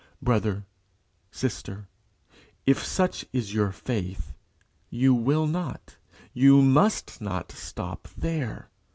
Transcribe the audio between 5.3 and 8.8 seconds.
not, must not stop there.